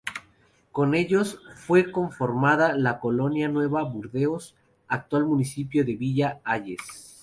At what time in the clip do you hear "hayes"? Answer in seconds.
6.43-7.19